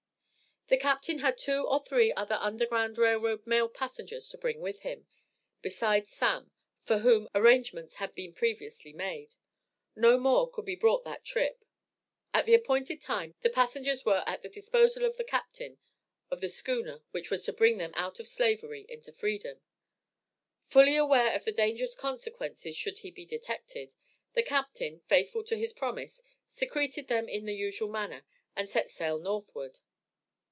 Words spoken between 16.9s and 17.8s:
which was to bring